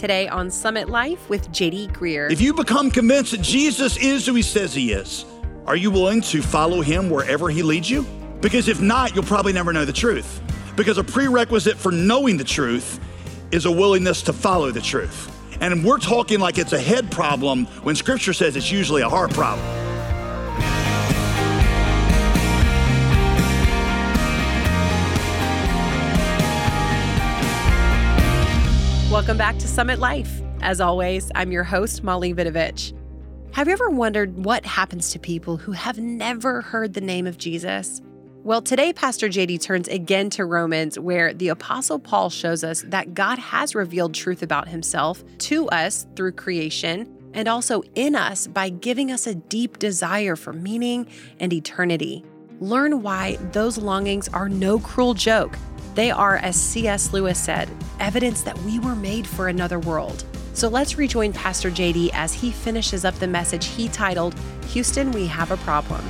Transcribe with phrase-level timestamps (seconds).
[0.00, 2.32] today on Summit Life with JD Greear.
[2.32, 5.26] If you become convinced that Jesus is who he says he is,
[5.66, 8.06] are you willing to follow him wherever he leads you?
[8.40, 10.40] Because if not, you'll probably never know the truth.
[10.74, 12.98] Because a prerequisite for knowing the truth
[13.50, 15.30] is a willingness to follow the truth.
[15.60, 19.34] And we're talking like it's a head problem when scripture says it's usually a heart
[19.34, 19.89] problem.
[29.20, 30.40] Welcome back to Summit Life.
[30.62, 32.94] As always, I'm your host, Molly Vidovich.
[33.52, 37.36] Have you ever wondered what happens to people who have never heard the name of
[37.36, 38.00] Jesus?
[38.44, 43.12] Well, today, Pastor JD turns again to Romans, where the Apostle Paul shows us that
[43.12, 48.70] God has revealed truth about himself to us through creation and also in us by
[48.70, 51.06] giving us a deep desire for meaning
[51.40, 52.24] and eternity.
[52.58, 55.58] Learn why those longings are no cruel joke.
[55.94, 57.12] They are, as C.S.
[57.12, 60.24] Lewis said, evidence that we were made for another world.
[60.54, 64.34] So let's rejoin Pastor JD as he finishes up the message he titled,
[64.68, 66.04] Houston, We Have a Problem.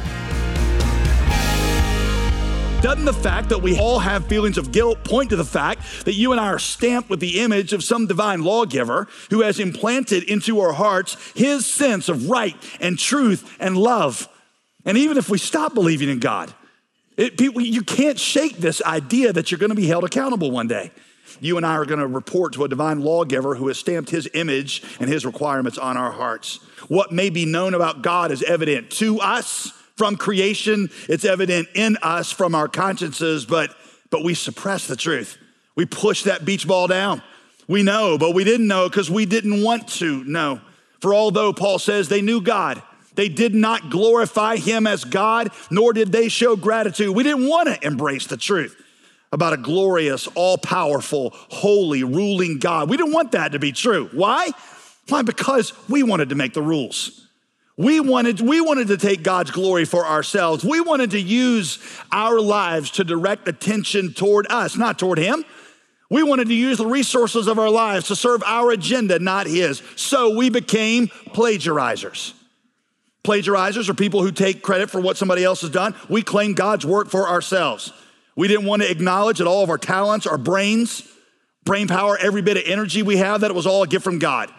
[2.83, 6.15] Doesn't the fact that we all have feelings of guilt point to the fact that
[6.15, 10.23] you and I are stamped with the image of some divine lawgiver who has implanted
[10.25, 14.29] into our hearts his sense of right and truth and love?
[14.87, 16.55] And even if we stop believing in God,
[17.21, 20.69] it, people, you can't shake this idea that you're going to be held accountable one
[20.69, 20.91] day.
[21.39, 24.29] You and I are going to report to a divine lawgiver who has stamped his
[24.33, 26.61] image and his requirements on our hearts.
[26.89, 31.99] What may be known about God is evident to us from creation, it's evident in
[32.03, 33.77] us from our consciences, but,
[34.09, 35.37] but we suppress the truth.
[35.77, 37.23] We push that beach ball down.
[37.69, 40.63] We know, but we didn't know because we didn't want to know.
[41.03, 42.83] For although Paul says they knew God,
[43.15, 47.15] they did not glorify him as God, nor did they show gratitude.
[47.15, 48.81] We didn't want to embrace the truth
[49.33, 52.89] about a glorious, all powerful, holy, ruling God.
[52.89, 54.09] We didn't want that to be true.
[54.13, 54.51] Why?
[55.09, 55.23] Why?
[55.23, 57.29] Because we wanted to make the rules.
[57.77, 60.65] We wanted, we wanted to take God's glory for ourselves.
[60.65, 61.79] We wanted to use
[62.13, 65.45] our lives to direct attention toward us, not toward Him.
[66.11, 69.83] We wanted to use the resources of our lives to serve our agenda, not His.
[69.97, 72.35] So we became plagiarizers.
[73.23, 75.95] Plagiarizers are people who take credit for what somebody else has done.
[76.09, 77.93] We claim God's work for ourselves.
[78.35, 81.07] We didn't want to acknowledge that all of our talents, our brains,
[81.65, 84.19] brain power, every bit of energy we have, that it was all a gift from
[84.19, 84.51] God.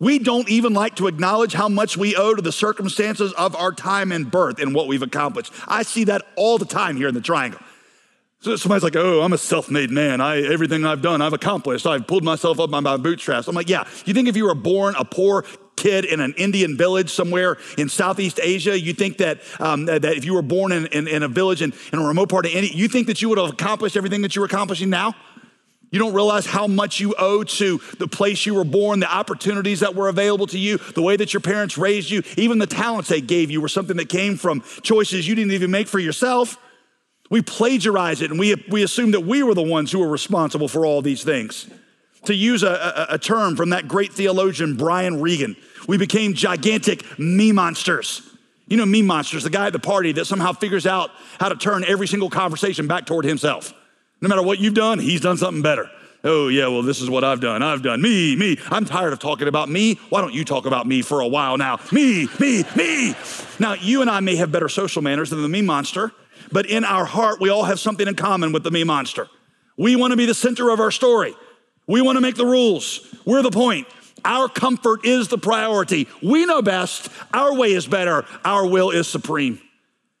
[0.00, 3.70] We don't even like to acknowledge how much we owe to the circumstances of our
[3.70, 5.52] time and birth and what we've accomplished.
[5.68, 7.60] I see that all the time here in the triangle.
[8.40, 10.20] So somebody's like, "Oh, I'm a self-made man.
[10.20, 11.86] I everything I've done, I've accomplished.
[11.86, 13.84] I've pulled myself up by my bootstraps." I'm like, "Yeah.
[14.04, 15.44] You think if you were born a poor
[15.76, 20.24] kid in an Indian village somewhere in Southeast Asia, you think that um, that if
[20.24, 22.70] you were born in, in, in a village in, in a remote part of India,
[22.72, 25.14] you think that you would have accomplished everything that you're accomplishing now?"
[25.92, 29.80] You don't realize how much you owe to the place you were born, the opportunities
[29.80, 33.10] that were available to you, the way that your parents raised you, even the talents
[33.10, 36.56] they gave you were something that came from choices you didn't even make for yourself.
[37.30, 40.66] We plagiarize it and we, we assume that we were the ones who were responsible
[40.66, 41.68] for all these things.
[42.26, 45.56] To use a, a, a term from that great theologian, Brian Regan,
[45.88, 48.22] we became gigantic me monsters.
[48.68, 51.10] You know, me monsters, the guy at the party that somehow figures out
[51.40, 53.74] how to turn every single conversation back toward himself.
[54.20, 55.90] No matter what you've done, he's done something better.
[56.24, 57.62] Oh, yeah, well, this is what I've done.
[57.64, 58.56] I've done me, me.
[58.70, 59.96] I'm tired of talking about me.
[60.08, 61.80] Why don't you talk about me for a while now?
[61.90, 63.16] Me, me, me.
[63.58, 66.12] Now, you and I may have better social manners than the me monster,
[66.52, 69.28] but in our heart, we all have something in common with the me monster.
[69.76, 71.34] We want to be the center of our story.
[71.86, 73.14] We want to make the rules.
[73.24, 73.86] We're the point.
[74.24, 76.08] Our comfort is the priority.
[76.22, 77.08] We know best.
[77.34, 78.24] Our way is better.
[78.44, 79.60] Our will is supreme.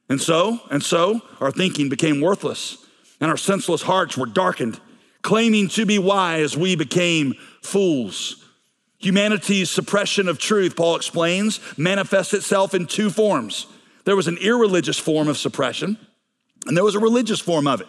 [0.08, 2.78] And so, and so, our thinking became worthless
[3.20, 4.80] and our senseless hearts were darkened.
[5.22, 8.44] Claiming to be wise, we became fools.
[8.98, 13.66] Humanity's suppression of truth, Paul explains, manifests itself in two forms.
[14.04, 15.96] There was an irreligious form of suppression,
[16.66, 17.86] and there was a religious form of it.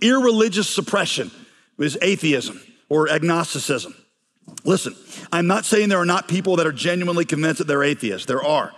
[0.00, 1.30] Irreligious suppression
[1.76, 2.60] was atheism
[2.92, 3.94] or agnosticism.
[4.64, 4.94] Listen,
[5.32, 8.26] I'm not saying there are not people that are genuinely convinced that they're atheists.
[8.26, 8.70] There are.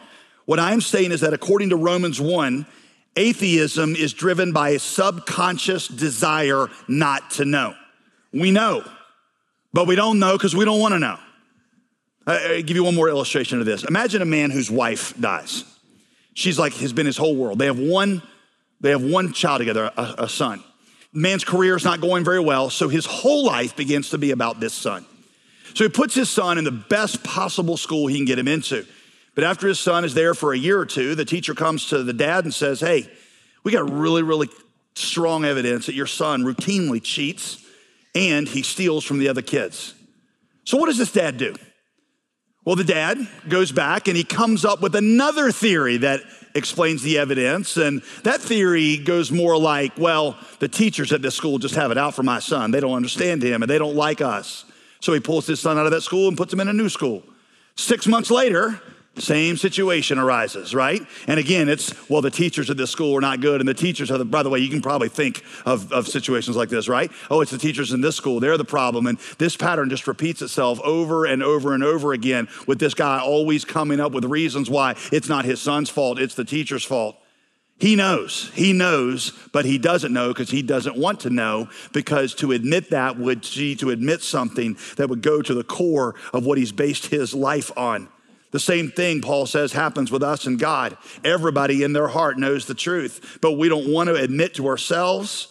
[0.45, 2.65] What I'm saying is that according to Romans 1,
[3.17, 7.75] Atheism is driven by a subconscious desire not to know.
[8.33, 8.89] We know,
[9.73, 11.19] but we don't know because we don't want to know.
[12.25, 13.83] I'll give you one more illustration of this.
[13.83, 15.65] Imagine a man whose wife dies.
[16.35, 17.59] She's like has been his whole world.
[17.59, 18.23] They have one,
[18.81, 20.63] they have one child together, a, a son.
[21.15, 24.61] Man's career is not going very well, so his whole life begins to be about
[24.61, 25.07] this son.
[25.75, 28.85] So he puts his son in the best possible school he can get him into.
[29.35, 32.03] But after his son is there for a year or two, the teacher comes to
[32.03, 33.09] the dad and says, Hey,
[33.65, 34.49] we got really, really
[34.95, 37.65] strong evidence that your son routinely cheats
[38.15, 39.95] and he steals from the other kids.
[40.65, 41.55] So, what does this dad do?
[42.65, 43.19] Well, the dad
[43.49, 46.21] goes back and he comes up with another theory that
[46.55, 47.77] explains the evidence.
[47.77, 51.99] And that theory goes more like, well, the teachers at this school just have it
[51.99, 52.71] out for my son.
[52.71, 54.65] They don't understand him and they don't like us.
[55.01, 56.89] So he pulls his son out of that school and puts him in a new
[56.89, 57.23] school.
[57.77, 58.81] Six months later,
[59.17, 61.01] same situation arises, right?
[61.29, 63.61] And again, it's, well, the teachers at this school are not good.
[63.61, 66.57] And the teachers are the, by the way, you can probably think of, of situations
[66.57, 67.13] like this, right?
[67.31, 68.41] Oh, it's the teachers in this school.
[68.41, 69.07] They're the problem.
[69.07, 73.21] And this pattern just repeats itself over and over and over again with this guy
[73.21, 77.17] always coming up with reasons why it's not his son's fault, it's the teacher's fault.
[77.77, 82.33] He knows, he knows, but he doesn't know because he doesn't want to know because
[82.37, 86.47] to admit that would be to admit something that would go to the core of
[86.47, 88.09] what he's based his life on.
[88.55, 90.97] The same thing, Paul says, happens with us and God.
[91.25, 95.49] Everybody in their heart knows the truth, but we don't want to admit to ourselves.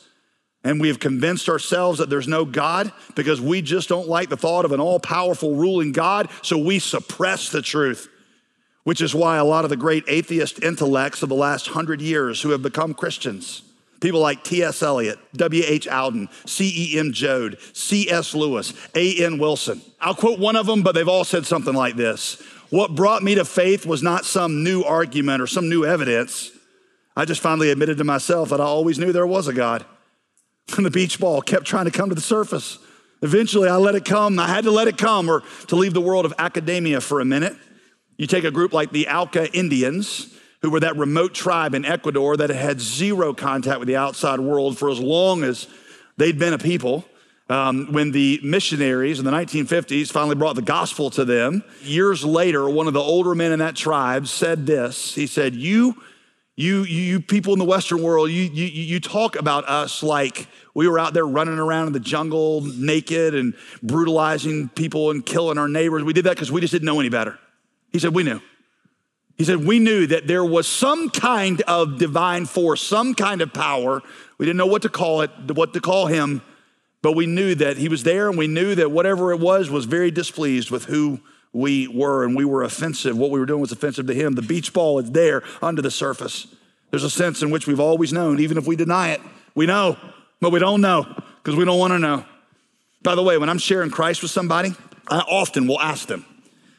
[0.63, 4.37] And we have convinced ourselves that there's no God because we just don't like the
[4.37, 8.07] thought of an all powerful ruling God, so we suppress the truth,
[8.85, 12.41] which is why a lot of the great atheist intellects of the last hundred years
[12.41, 13.63] who have become Christians,
[13.99, 14.81] people like T.S.
[14.81, 15.87] Eliot, W.H.
[15.87, 17.11] Auden, C.E.M.
[17.11, 18.33] Joad, C.S.
[18.33, 19.39] Lewis, A.N.
[19.39, 19.81] Wilson.
[19.99, 22.41] I'll quote one of them, but they've all said something like this
[22.73, 26.49] what brought me to faith was not some new argument or some new evidence.
[27.15, 29.85] I just finally admitted to myself that I always knew there was a God.
[30.75, 32.79] And the beach ball kept trying to come to the surface.
[33.21, 34.39] Eventually, I let it come.
[34.39, 37.25] I had to let it come or to leave the world of academia for a
[37.25, 37.55] minute.
[38.17, 42.35] You take a group like the Auca Indians, who were that remote tribe in Ecuador
[42.37, 45.67] that had zero contact with the outside world for as long as
[46.17, 47.05] they'd been a people.
[47.53, 52.67] Um, when the missionaries in the 1950s finally brought the gospel to them, years later,
[52.67, 55.13] one of the older men in that tribe said this.
[55.13, 56.01] He said, You,
[56.55, 60.87] you, you people in the Western world, you, you, you talk about us like we
[60.87, 63.53] were out there running around in the jungle naked and
[63.83, 66.03] brutalizing people and killing our neighbors.
[66.03, 67.37] We did that because we just didn't know any better.
[67.91, 68.41] He said, We knew.
[69.37, 73.53] He said, We knew that there was some kind of divine force, some kind of
[73.53, 74.01] power.
[74.39, 76.41] We didn't know what to call it, what to call him
[77.03, 79.85] but we knew that he was there and we knew that whatever it was was
[79.85, 81.19] very displeased with who
[81.51, 83.15] we were and we were offensive.
[83.15, 84.33] What we were doing was offensive to him.
[84.33, 86.47] The beach ball is there under the surface.
[86.89, 89.21] There's a sense in which we've always known, even if we deny it.
[89.53, 89.97] We know,
[90.39, 91.05] but we don't know
[91.43, 92.23] because we don't want to know.
[93.03, 94.73] By the way, when I'm sharing Christ with somebody,
[95.09, 96.25] I often will ask them,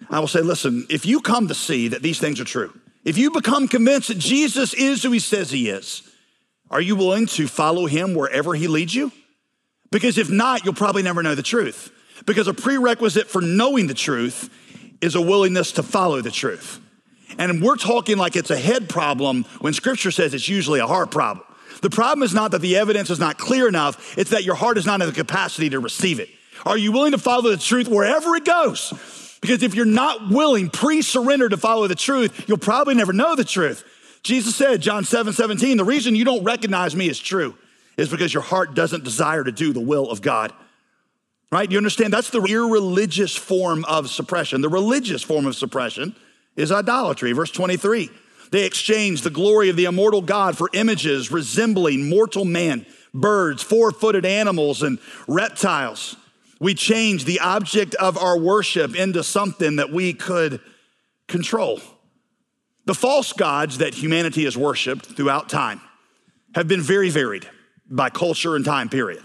[0.08, 2.72] I will say, listen, if you come to see that these things are true,
[3.04, 6.10] if you become convinced that Jesus is who he says he is,
[6.70, 9.12] are you willing to follow him wherever he leads you?
[9.94, 11.92] Because if not, you'll probably never know the truth.
[12.26, 14.50] Because a prerequisite for knowing the truth
[15.00, 16.80] is a willingness to follow the truth.
[17.38, 21.12] And we're talking like it's a head problem when scripture says it's usually a heart
[21.12, 21.46] problem.
[21.80, 24.78] The problem is not that the evidence is not clear enough, it's that your heart
[24.78, 26.28] is not in the capacity to receive it.
[26.66, 28.92] Are you willing to follow the truth wherever it goes?
[29.40, 33.36] Because if you're not willing, pre surrender to follow the truth, you'll probably never know
[33.36, 33.84] the truth.
[34.24, 37.54] Jesus said, John 7 17, the reason you don't recognize me is true
[37.96, 40.52] is because your heart doesn't desire to do the will of God.
[41.52, 41.70] Right?
[41.70, 42.12] You understand?
[42.12, 44.60] That's the irreligious form of suppression.
[44.60, 46.16] The religious form of suppression
[46.56, 47.32] is idolatry.
[47.32, 48.10] Verse 23
[48.50, 53.90] they exchanged the glory of the immortal God for images resembling mortal man, birds, four
[53.90, 56.14] footed animals, and reptiles.
[56.60, 60.60] We changed the object of our worship into something that we could
[61.26, 61.80] control.
[62.84, 65.80] The false gods that humanity has worshiped throughout time
[66.54, 67.48] have been very varied
[67.88, 69.22] by culture and time period.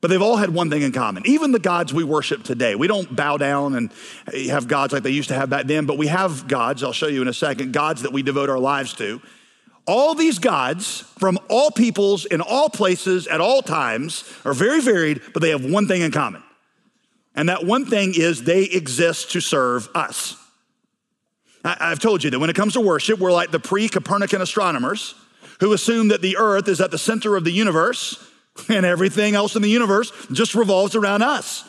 [0.00, 1.24] But they've all had one thing in common.
[1.26, 3.90] Even the gods we worship today, we don't bow down and
[4.48, 7.08] have gods like they used to have back then, but we have gods, I'll show
[7.08, 9.20] you in a second, gods that we devote our lives to.
[9.86, 15.20] All these gods from all peoples in all places at all times are very varied,
[15.32, 16.42] but they have one thing in common.
[17.34, 20.36] And that one thing is they exist to serve us.
[21.64, 25.14] I've told you that when it comes to worship, we're like the pre Copernican astronomers
[25.60, 28.24] who assume that the earth is at the center of the universe
[28.68, 31.64] and everything else in the universe just revolves around us.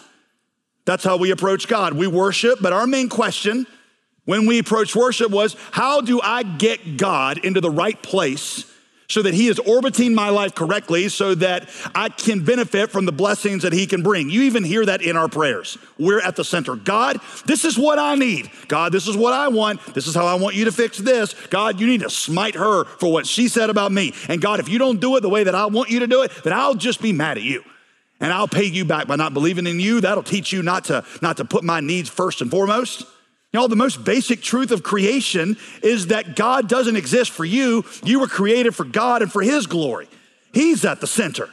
[0.85, 1.93] That's how we approach God.
[1.93, 3.67] We worship, but our main question
[4.25, 8.68] when we approach worship was how do I get God into the right place
[9.09, 13.11] so that He is orbiting my life correctly so that I can benefit from the
[13.11, 14.29] blessings that He can bring.
[14.29, 15.77] You even hear that in our prayers.
[15.97, 16.75] We're at the center.
[16.75, 18.49] God, this is what I need.
[18.67, 19.81] God, this is what I want.
[19.93, 21.33] This is how I want you to fix this.
[21.47, 24.13] God, you need to smite her for what she said about me.
[24.29, 26.21] And God, if you don't do it the way that I want you to do
[26.21, 27.63] it, then I'll just be mad at you.
[28.21, 30.01] And I'll pay you back by not believing in you.
[30.01, 33.05] That'll teach you not to, not to put my needs first and foremost.
[33.51, 37.83] Know, the most basic truth of creation is that God doesn't exist for you.
[38.03, 40.07] You were created for God and for His glory.
[40.53, 41.49] He's at the center.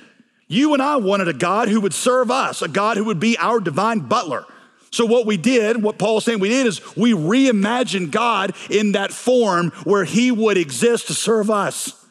[0.46, 3.38] You and I wanted a God who would serve us, a God who would be
[3.38, 4.44] our divine butler.
[4.92, 9.12] So, what we did, what Paul's saying we did, is we reimagined God in that
[9.12, 12.04] form where he would exist to serve us.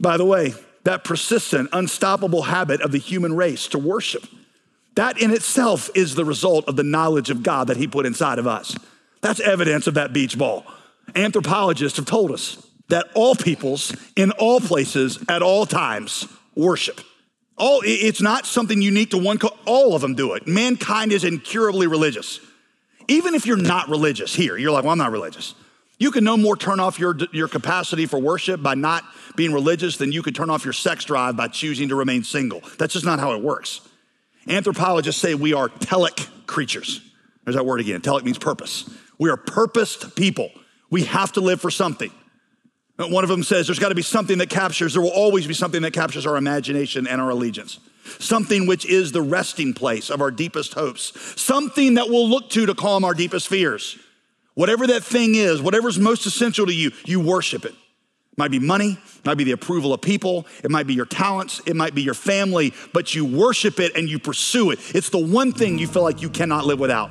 [0.00, 4.26] By the way, that persistent, unstoppable habit of the human race to worship,
[4.96, 8.38] that in itself is the result of the knowledge of God that he put inside
[8.38, 8.76] of us.
[9.24, 10.66] That's evidence of that beach ball.
[11.16, 12.58] Anthropologists have told us
[12.90, 17.00] that all peoples in all places at all times worship.
[17.56, 20.46] All, it's not something unique to one, all of them do it.
[20.46, 22.38] Mankind is incurably religious.
[23.08, 25.54] Even if you're not religious here, you're like, well, I'm not religious.
[25.98, 29.04] You can no more turn off your, your capacity for worship by not
[29.36, 32.60] being religious than you could turn off your sex drive by choosing to remain single.
[32.78, 33.80] That's just not how it works.
[34.46, 37.00] Anthropologists say we are telic creatures.
[37.44, 38.02] There's that word again.
[38.02, 38.90] Telic means purpose.
[39.18, 40.50] We are purposed people.
[40.90, 42.10] We have to live for something.
[42.98, 45.46] Uh, one of them says there's got to be something that captures, there will always
[45.46, 47.80] be something that captures our imagination and our allegiance.
[48.18, 51.12] Something which is the resting place of our deepest hopes.
[51.40, 53.98] Something that we'll look to to calm our deepest fears.
[54.54, 57.72] Whatever that thing is, whatever's most essential to you, you worship it.
[57.72, 61.06] It might be money, it might be the approval of people, it might be your
[61.06, 64.78] talents, it might be your family, but you worship it and you pursue it.
[64.94, 67.10] It's the one thing you feel like you cannot live without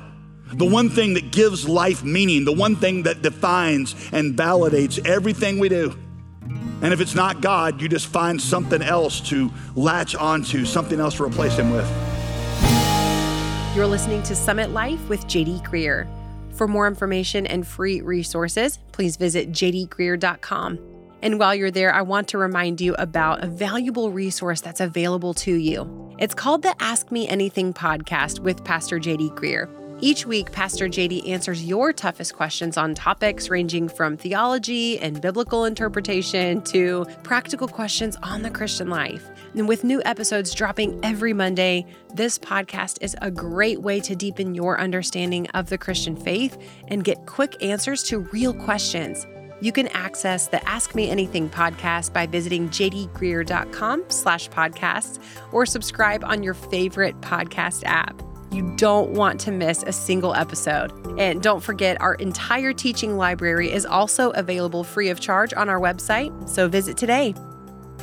[0.56, 5.58] the one thing that gives life meaning, the one thing that defines and validates everything
[5.58, 5.98] we do.
[6.82, 11.16] And if it's not God, you just find something else to latch onto, something else
[11.16, 11.88] to replace Him with.
[13.74, 16.06] You're listening to Summit Life with JD Greear.
[16.52, 20.78] For more information and free resources, please visit jdgreear.com.
[21.22, 25.34] And while you're there, I want to remind you about a valuable resource that's available
[25.34, 26.14] to you.
[26.18, 29.83] It's called the Ask Me Anything podcast with Pastor JD Greear.
[30.04, 35.64] Each week, Pastor JD answers your toughest questions on topics ranging from theology and biblical
[35.64, 39.30] interpretation to practical questions on the Christian life.
[39.54, 44.54] And with new episodes dropping every Monday, this podcast is a great way to deepen
[44.54, 46.58] your understanding of the Christian faith
[46.88, 49.26] and get quick answers to real questions.
[49.62, 55.18] You can access the Ask Me Anything podcast by visiting jdgreear.com slash podcasts
[55.50, 58.33] or subscribe on your favorite podcast app.
[58.54, 60.92] You don't want to miss a single episode.
[61.18, 65.80] And don't forget, our entire teaching library is also available free of charge on our
[65.80, 67.34] website, so visit today.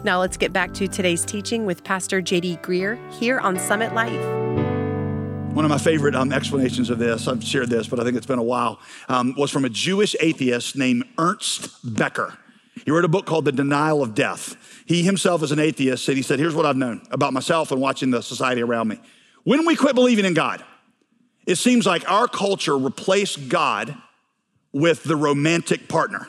[0.03, 4.12] Now let's get back to today's teaching with Pastor JD Greear here on Summit Life.
[5.55, 8.25] One of my favorite um, explanations of this, I've shared this, but I think it's
[8.25, 12.38] been a while, um, was from a Jewish atheist named Ernest Becker.
[12.84, 14.58] He wrote a book called The Denial of Death.
[14.86, 17.79] He himself is an atheist, and he said, Here's what I've known about myself and
[17.79, 19.00] watching the society around me.
[19.43, 20.63] When we quit believing in God,
[21.45, 23.95] it seems like our culture replaced God
[24.71, 26.27] with the romantic partner.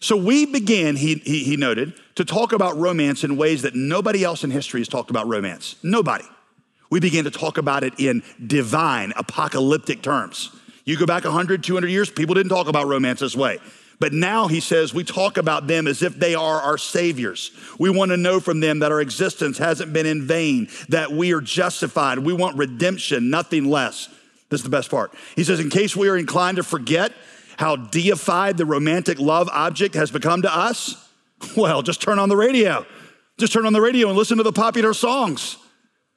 [0.00, 4.24] So we began, he, he, he, noted, to talk about romance in ways that nobody
[4.24, 5.76] else in history has talked about romance.
[5.82, 6.24] Nobody.
[6.90, 10.54] We began to talk about it in divine, apocalyptic terms.
[10.84, 13.58] You go back 100, 200 years, people didn't talk about romance this way.
[13.98, 17.50] But now he says we talk about them as if they are our saviors.
[17.78, 21.32] We want to know from them that our existence hasn't been in vain, that we
[21.32, 22.18] are justified.
[22.18, 24.08] We want redemption, nothing less.
[24.50, 25.14] This is the best part.
[25.34, 27.12] He says, in case we are inclined to forget
[27.56, 31.08] how deified the romantic love object has become to us,
[31.56, 32.84] well, just turn on the radio.
[33.38, 35.56] Just turn on the radio and listen to the popular songs.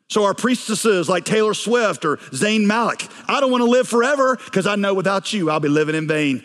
[0.09, 4.37] So, our priestesses like Taylor Swift or Zayn Malik, I don't want to live forever
[4.43, 6.43] because I know without you I'll be living in vain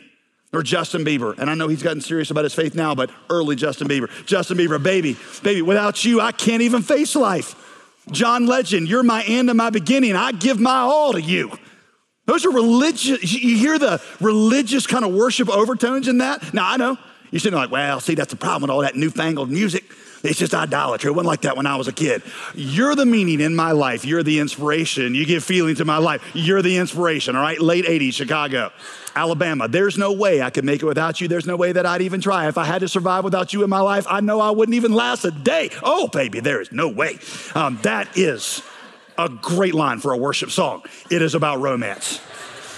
[0.56, 1.36] or Justin Bieber.
[1.38, 4.08] And I know he's gotten serious about his faith now, but early Justin Bieber.
[4.26, 7.54] Justin Bieber, baby, baby, without you, I can't even face life.
[8.10, 10.16] John Legend, you're my end and my beginning.
[10.16, 11.52] I give my all to you.
[12.26, 16.54] Those are religious, you hear the religious kind of worship overtones in that?
[16.54, 16.96] Now, I know.
[17.30, 19.84] You're sitting like, well, see, that's the problem with all that newfangled music.
[20.24, 21.10] It's just idolatry.
[21.10, 22.22] It wasn't like that when I was a kid.
[22.54, 24.06] You're the meaning in my life.
[24.06, 25.14] You're the inspiration.
[25.14, 26.22] You give feeling to my life.
[26.32, 27.60] You're the inspiration, all right?
[27.60, 28.72] Late 80s, Chicago,
[29.14, 29.68] Alabama.
[29.68, 31.28] There's no way I could make it without you.
[31.28, 32.48] There's no way that I'd even try.
[32.48, 34.94] If I had to survive without you in my life, I know I wouldn't even
[34.94, 35.68] last a day.
[35.82, 37.18] Oh, baby, there is no way.
[37.54, 38.62] Um, that is
[39.18, 40.84] a great line for a worship song.
[41.10, 42.20] It is about romance.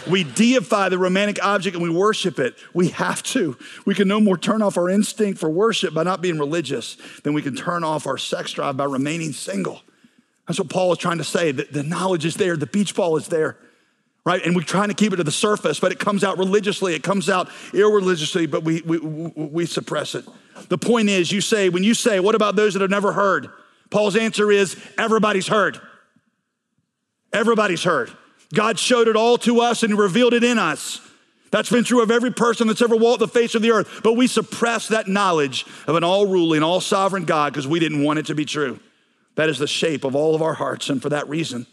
[0.08, 2.56] We deify the romantic object and we worship it.
[2.72, 3.56] We have to.
[3.84, 7.34] We can no more turn off our instinct for worship by not being religious than
[7.34, 9.82] we can turn off our sex drive by remaining single.
[10.46, 11.50] That's what Paul is trying to say.
[11.52, 13.56] The, the knowledge is there, the beach ball is there,
[14.24, 14.40] right?
[14.44, 17.02] And we're trying to keep it to the surface, but it comes out religiously, it
[17.02, 20.24] comes out irreligiously, but we, we, we suppress it.
[20.68, 23.48] The point is, you say, when you say, what about those that have never heard?
[23.90, 25.80] Paul's answer is, everybody's heard.
[27.32, 28.10] Everybody's heard.
[28.56, 31.00] God showed it all to us and revealed it in us.
[31.52, 34.00] That's been true of every person that's ever walked the face of the earth.
[34.02, 38.02] But we suppress that knowledge of an all ruling, all sovereign God because we didn't
[38.02, 38.80] want it to be true.
[39.36, 40.88] That is the shape of all of our hearts.
[40.88, 41.66] And for that reason,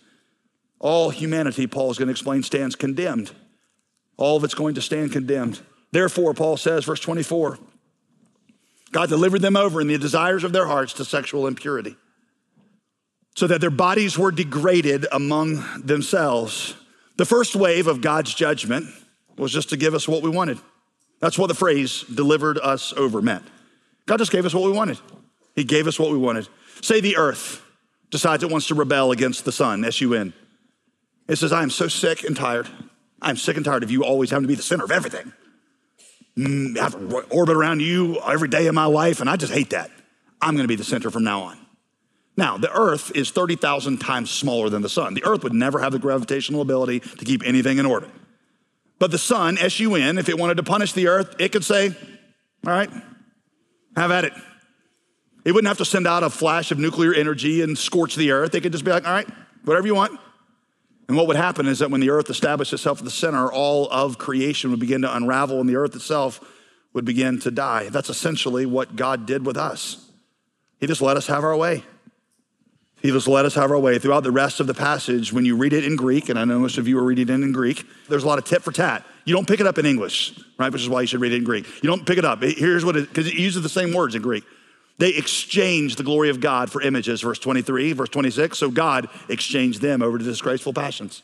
[0.83, 3.31] All humanity, Paul is going to explain, stands condemned.
[4.17, 5.61] All of it's going to stand condemned.
[5.91, 7.57] Therefore, Paul says, verse 24,
[8.91, 11.95] God delivered them over in the desires of their hearts to sexual impurity,
[13.35, 16.75] so that their bodies were degraded among themselves.
[17.17, 18.87] The first wave of God's judgment
[19.37, 20.59] was just to give us what we wanted.
[21.19, 23.45] That's what the phrase delivered us over meant.
[24.05, 24.99] God just gave us what we wanted.
[25.55, 26.47] He gave us what we wanted.
[26.81, 27.61] Say the earth
[28.09, 30.33] decides it wants to rebel against the sun, S U N.
[31.27, 32.67] It says, I am so sick and tired.
[33.21, 35.31] I'm sick and tired of you always having to be the center of everything.
[36.37, 39.53] Mm, I have to orbit around you every day of my life, and I just
[39.53, 39.89] hate that.
[40.41, 41.57] I'm going to be the center from now on.
[42.35, 45.13] Now, the Earth is 30,000 times smaller than the sun.
[45.13, 48.09] The Earth would never have the gravitational ability to keep anything in orbit.
[48.99, 51.63] But the sun, S U N, if it wanted to punish the Earth, it could
[51.63, 51.89] say,
[52.65, 52.89] All right,
[53.95, 54.33] have at it.
[55.45, 58.55] It wouldn't have to send out a flash of nuclear energy and scorch the Earth.
[58.55, 59.27] It could just be like, All right,
[59.65, 60.19] whatever you want.
[61.07, 63.89] And what would happen is that when the earth established itself at the center, all
[63.91, 66.39] of creation would begin to unravel and the earth itself
[66.93, 67.89] would begin to die.
[67.89, 70.09] That's essentially what God did with us.
[70.79, 71.83] He just let us have our way.
[73.03, 73.99] He just let us have our way.
[73.99, 76.57] Throughout the rest of the passage, when you read it in Greek, and I know
[76.57, 79.05] most of you are reading it in Greek, there's a lot of tit for tat.
[79.25, 80.71] You don't pick it up in English, right?
[80.71, 81.65] Which is why you should read it in Greek.
[81.83, 82.41] You don't pick it up.
[82.41, 84.45] Here's what it, because it uses the same words in Greek.
[84.99, 88.57] They exchanged the glory of God for images, verse 23, verse 26.
[88.57, 91.23] So God exchanged them over to disgraceful passions.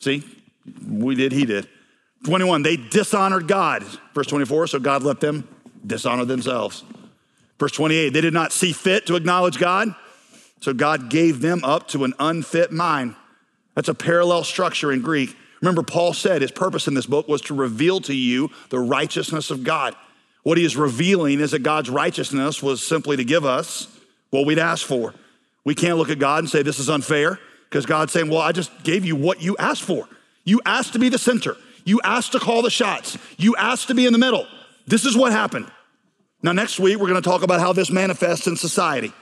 [0.00, 0.24] See,
[0.88, 1.68] we did, he did.
[2.24, 3.84] 21, they dishonored God,
[4.14, 4.68] verse 24.
[4.68, 5.46] So God let them
[5.86, 6.84] dishonor themselves.
[7.58, 9.94] Verse 28, they did not see fit to acknowledge God.
[10.60, 13.14] So God gave them up to an unfit mind.
[13.74, 15.36] That's a parallel structure in Greek.
[15.60, 19.50] Remember, Paul said his purpose in this book was to reveal to you the righteousness
[19.50, 19.94] of God.
[20.42, 23.88] What he is revealing is that God's righteousness was simply to give us
[24.30, 25.14] what we'd asked for.
[25.64, 28.52] We can't look at God and say, This is unfair, because God's saying, Well, I
[28.52, 30.08] just gave you what you asked for.
[30.44, 33.94] You asked to be the center, you asked to call the shots, you asked to
[33.94, 34.46] be in the middle.
[34.86, 35.70] This is what happened.
[36.42, 39.12] Now, next week, we're going to talk about how this manifests in society,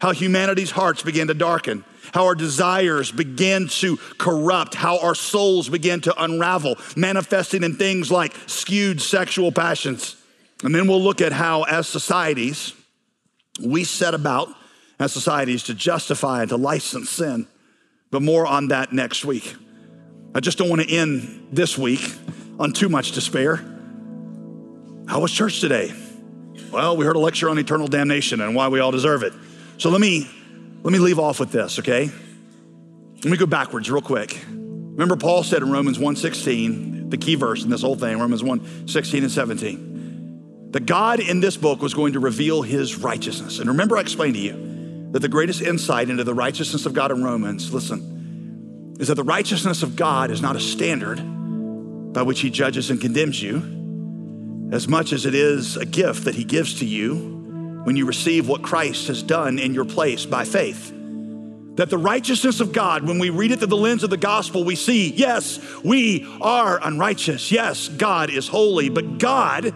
[0.00, 5.68] how humanity's hearts began to darken, how our desires began to corrupt, how our souls
[5.68, 10.16] began to unravel, manifesting in things like skewed sexual passions
[10.62, 12.72] and then we'll look at how, as societies,
[13.62, 14.48] we set about
[14.98, 17.46] as societies to justify and to license sin.
[18.10, 19.54] But more on that next week.
[20.34, 22.00] I just don't want to end this week
[22.58, 23.56] on too much despair.
[25.06, 25.92] How was church today?
[26.72, 29.32] Well, we heard a lecture on eternal damnation and why we all deserve it.
[29.78, 30.28] So let me
[30.82, 32.10] let me leave off with this, okay?
[33.16, 34.38] Let me go backwards real quick.
[34.48, 39.22] Remember Paul said in Romans 1:16, the key verse in this whole thing, Romans 1:16
[39.22, 39.96] and 17
[40.76, 43.60] that God in this book was going to reveal his righteousness.
[43.60, 47.10] And remember, I explained to you that the greatest insight into the righteousness of God
[47.10, 51.16] in Romans, listen, is that the righteousness of God is not a standard
[52.12, 56.34] by which he judges and condemns you, as much as it is a gift that
[56.34, 57.35] he gives to you
[57.86, 60.92] when you receive what Christ has done in your place by faith.
[61.76, 64.64] That the righteousness of God, when we read it through the lens of the gospel,
[64.64, 67.52] we see, yes, we are unrighteous.
[67.52, 69.72] Yes, God is holy, but God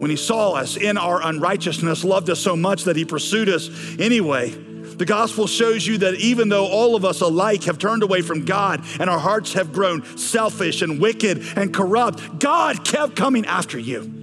[0.00, 3.68] when he saw us in our unrighteousness, loved us so much that he pursued us
[3.98, 4.48] anyway.
[4.48, 8.46] The gospel shows you that even though all of us alike have turned away from
[8.46, 13.78] God and our hearts have grown selfish and wicked and corrupt, God kept coming after
[13.78, 14.19] you.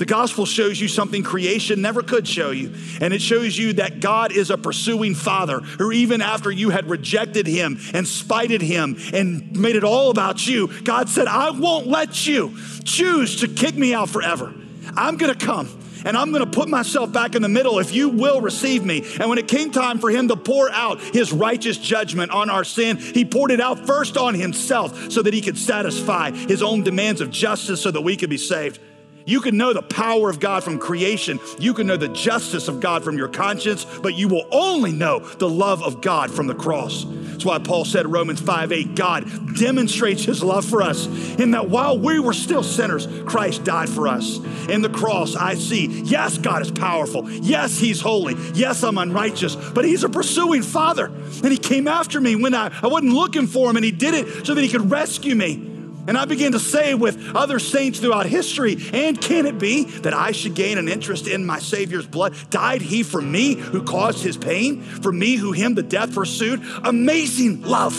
[0.00, 2.72] The gospel shows you something creation never could show you.
[3.02, 6.88] And it shows you that God is a pursuing father who, even after you had
[6.88, 11.86] rejected him and spited him and made it all about you, God said, I won't
[11.86, 14.54] let you choose to kick me out forever.
[14.96, 15.68] I'm to come
[16.06, 19.04] and I'm going to put myself back in the middle if you will receive me.
[19.20, 22.64] And when it came time for him to pour out his righteous judgment on our
[22.64, 26.84] sin, he poured it out first on himself so that he could satisfy his own
[26.84, 28.80] demands of justice so that we could be saved.
[29.26, 31.40] You can know the power of God from creation.
[31.58, 35.20] You can know the justice of God from your conscience, but you will only know
[35.20, 37.04] the love of God from the cross.
[37.04, 41.06] That's why Paul said in Romans 5 8, God demonstrates his love for us
[41.38, 44.38] in that while we were still sinners, Christ died for us.
[44.68, 47.30] In the cross, I see, yes, God is powerful.
[47.30, 48.34] Yes, he's holy.
[48.52, 51.06] Yes, I'm unrighteous, but he's a pursuing father.
[51.06, 54.14] And he came after me when I, I wasn't looking for him, and he did
[54.14, 55.69] it so that he could rescue me.
[56.10, 60.12] And I began to say with other saints throughout history, and can it be that
[60.12, 62.34] I should gain an interest in my Savior's blood?
[62.50, 64.82] Died he for me who caused his pain?
[64.82, 66.62] For me who him the death pursued?
[66.82, 67.94] Amazing love.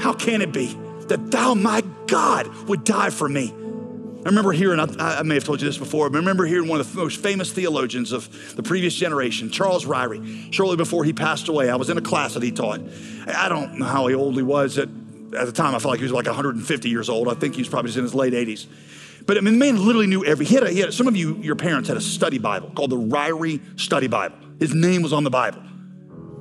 [0.00, 3.52] How can it be that thou, my God, would die for me?
[3.52, 6.66] I remember hearing, I, I, may have told you this before, but I remember hearing
[6.66, 11.12] one of the most famous theologians of the previous generation, Charles Ryrie, shortly before he
[11.12, 11.70] passed away.
[11.70, 12.80] I was in a class that he taught.
[13.28, 14.88] I don't know how old he was at
[15.34, 17.28] at the time, I felt like he was like 150 years old.
[17.28, 18.66] I think he was probably just in his late 80s.
[19.26, 20.44] But I mean, the man literally knew every.
[20.44, 22.90] He had, a, he had some of you, your parents had a study Bible called
[22.90, 24.36] the Ryrie Study Bible.
[24.58, 25.62] His name was on the Bible.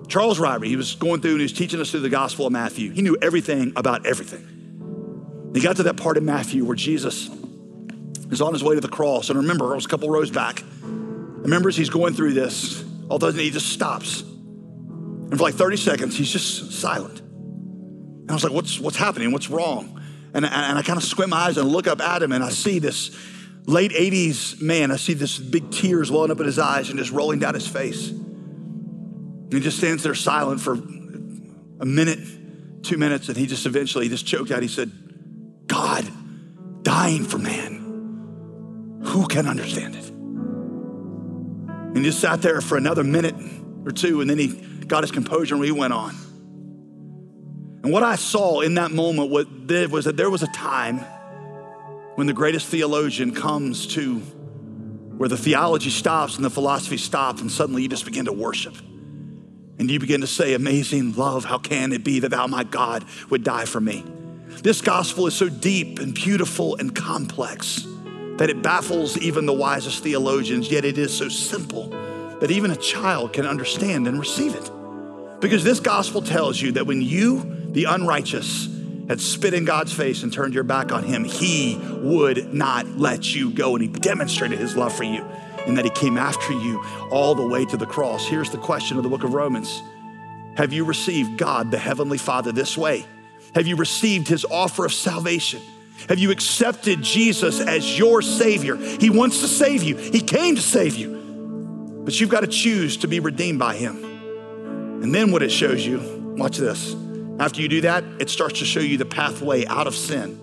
[0.08, 2.52] Charles Ryrie, he was going through and he was teaching us through the Gospel of
[2.52, 2.92] Matthew.
[2.92, 5.52] He knew everything about everything.
[5.54, 7.30] He got to that part in Matthew where Jesus
[8.30, 9.30] is on his way to the cross.
[9.30, 10.64] And remember, it was a couple rows back.
[10.64, 14.22] I remember, as he's going through this, all of a sudden he just stops.
[14.22, 17.22] And for like 30 seconds, he's just silent.
[18.22, 19.32] And I was like, what's, what's happening?
[19.32, 20.00] What's wrong?
[20.34, 22.50] And, and I kind of squint my eyes and look up at him, and I
[22.50, 23.16] see this
[23.66, 24.92] late 80s man.
[24.92, 27.68] I see this big tears welling up in his eyes and just rolling down his
[27.68, 28.10] face.
[28.10, 30.74] And he just stands there silent for
[31.80, 34.62] a minute, two minutes, and he just eventually he just choked out.
[34.62, 34.92] He said,
[35.68, 36.10] God
[36.84, 39.00] dying for man.
[39.04, 40.10] Who can understand it?
[40.10, 43.36] And just sat there for another minute
[43.86, 44.48] or two, and then he
[44.86, 46.16] got his composure and we went on.
[47.84, 49.48] And what I saw in that moment was
[50.06, 51.00] that there was a time
[52.16, 54.20] when the greatest theologian comes to
[55.18, 58.76] where the theology stops and the philosophy stops, and suddenly you just begin to worship.
[59.80, 63.04] And you begin to say, Amazing love, how can it be that thou, my God,
[63.30, 64.04] would die for me?
[64.62, 67.88] This gospel is so deep and beautiful and complex
[68.38, 71.90] that it baffles even the wisest theologians, yet it is so simple
[72.40, 74.72] that even a child can understand and receive it.
[75.42, 78.70] Because this gospel tells you that when you, the unrighteous,
[79.08, 83.36] had spit in God's face and turned your back on him, he would not let
[83.36, 83.76] you go.
[83.76, 85.26] And he demonstrated his love for you
[85.68, 88.28] and that he came after you all the way to the cross.
[88.28, 89.82] Here's the question of the book of Romans
[90.56, 93.06] Have you received God, the Heavenly Father, this way?
[93.56, 95.62] Have you received his offer of salvation?
[96.08, 98.76] Have you accepted Jesus as your Savior?
[98.76, 102.02] He wants to save you, He came to save you.
[102.06, 104.11] But you've got to choose to be redeemed by Him.
[105.02, 106.00] And then what it shows you,
[106.38, 106.96] watch this.
[107.40, 110.40] After you do that, it starts to show you the pathway out of sin.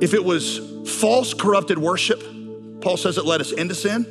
[0.00, 0.58] If it was
[1.00, 2.20] false, corrupted worship,
[2.80, 4.06] Paul says it led us into sin.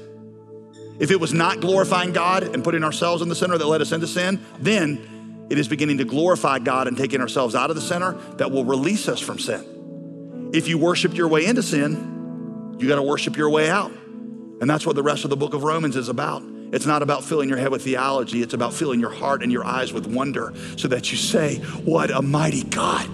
[1.00, 3.92] If it was not glorifying God and putting ourselves in the center that led us
[3.92, 7.82] into sin, then it is beginning to glorify God and taking ourselves out of the
[7.82, 10.52] center that will release us from sin.
[10.54, 13.92] If you worship your way into sin, you got to worship your way out.
[13.92, 16.44] And that's what the rest of the book of Romans is about.
[16.72, 19.66] It's not about filling your head with theology, it's about filling your heart and your
[19.66, 23.10] eyes with wonder so that you say, What a mighty God.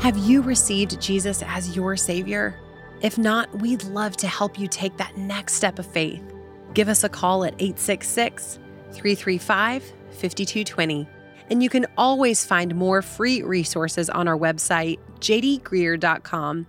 [0.00, 2.58] Have you received Jesus as your Savior?
[3.02, 6.22] If not, we'd love to help you take that next step of faith.
[6.74, 8.58] Give us a call at 866
[8.92, 11.08] 335 5220.
[11.50, 16.66] And you can always find more free resources on our website, jdgreear.com.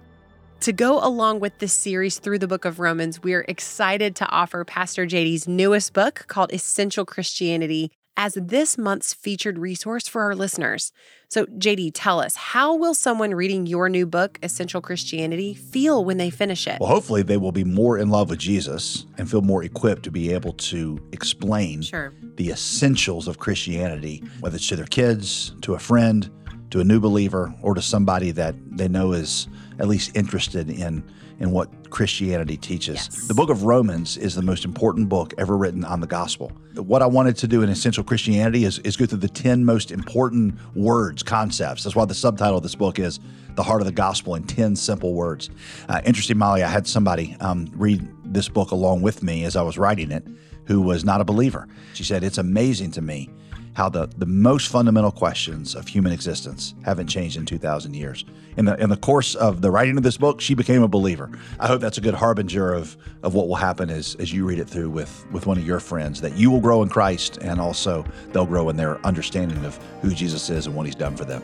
[0.62, 4.66] To go along with this series through the book of Romans, we're excited to offer
[4.66, 10.92] Pastor JD's newest book called Essential Christianity as this month's featured resource for our listeners.
[11.30, 16.18] So, JD, tell us how will someone reading your new book, Essential Christianity, feel when
[16.18, 16.82] they finish it?
[16.82, 20.12] Well, hopefully, they will be more in love with Jesus and feel more equipped to
[20.12, 22.14] be able to explain sure.
[22.36, 26.30] the essentials of Christianity, whether it's to their kids, to a friend,
[26.72, 29.48] to a new believer, or to somebody that they know is
[29.80, 31.04] at least interested in
[31.40, 32.96] in what Christianity teaches.
[32.96, 33.28] Yes.
[33.28, 36.52] The book of Romans is the most important book ever written on the gospel.
[36.76, 39.92] What I wanted to do in Essential Christianity is, is go through the 10 most
[39.92, 41.84] important words, concepts.
[41.84, 43.22] That's why the subtitle of this book is
[43.56, 45.50] The Heart of the Gospel in 10 Simple Words.
[45.88, 49.62] Uh, interesting, Molly, I had somebody um, read this book along with me as I
[49.62, 50.28] was writing it
[50.66, 51.68] who was not a believer.
[51.94, 53.30] She said, It's amazing to me
[53.74, 58.26] how the, the most fundamental questions of human existence haven't changed in 2,000 years.
[58.58, 61.30] In the, in the course of the writing of this book, she became a believer.
[61.60, 64.60] I hope that's a good harbinger of, of what will happen as, as you read
[64.60, 67.62] it through with, with one of your friends, that you will grow in Christ and
[67.62, 71.26] also they'll grow in their understanding of who Jesus is and what he's done for
[71.26, 71.44] them.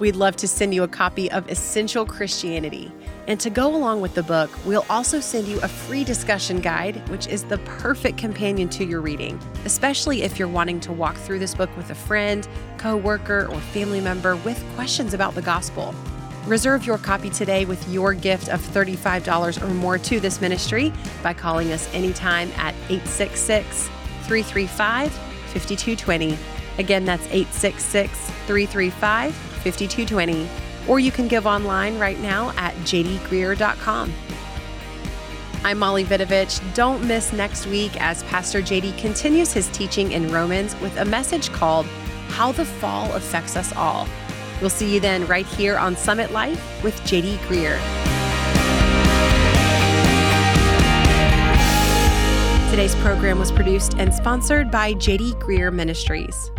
[0.00, 2.90] We'd love to send you a copy of Essential Christianity.
[3.26, 7.08] And to go along with the book, we'll also send you a free discussion guide,
[7.08, 11.38] which is the perfect companion to your reading, especially if you're wanting to walk through
[11.38, 15.94] this book with a friend, co-worker, or family member with questions about the gospel.
[16.46, 21.34] Reserve your copy today with your gift of $35 or more to this ministry by
[21.34, 23.88] calling us anytime at 866
[24.24, 26.38] 335 5220.
[26.78, 30.48] Again, that's 866 335 5220,
[30.90, 34.12] or you can give online right now at jdgreear.com.
[35.62, 36.60] I'm Molly Vidovich.
[36.74, 41.52] Don't miss next week as Pastor JD continues his teaching in Romans with a message
[41.52, 41.86] called
[42.30, 44.08] How the Fall Affects Us All.
[44.60, 47.78] We'll see you then right here on Summit Life with JD Greear.
[52.70, 56.50] Today's program was produced and sponsored by JD Greear Ministries.